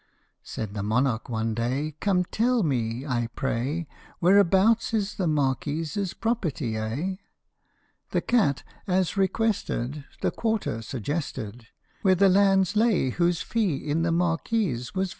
Said 0.41 0.73
the 0.73 0.81
monarch 0.81 1.29
one 1.29 1.53
day," 1.53 1.91
Come, 1.99 2.25
tell 2.25 2.63
me, 2.63 3.05
I 3.05 3.27
pray, 3.35 3.85
Whereabouts 4.19 4.95
is 4.95 5.13
the 5.13 5.27
Marquis's 5.27 6.15
property, 6.15 6.75
eh? 6.75 7.17
The 8.09 8.21
cat, 8.21 8.63
as 8.87 9.15
requested, 9.15 10.05
the 10.21 10.31
quarter 10.31 10.81
suggested 10.81 11.67
Where 12.01 12.15
the 12.15 12.29
lands 12.29 12.75
lay 12.75 13.11
whose 13.11 13.43
fee 13.43 13.75
in 13.75 14.01
the 14.01 14.11
Marquis 14.11 14.69
was 14.73 14.89
vested. 14.89 15.09